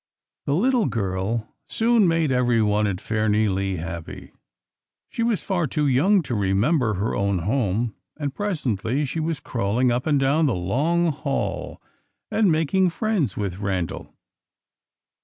[0.47, 4.31] _THE little girl soon made everyone at Fairnilee happy.
[5.09, 9.91] She was far too young to remember her own home, and presently she was crawling
[9.91, 11.79] up and down the long hall
[12.31, 14.15] and making friends with Randal.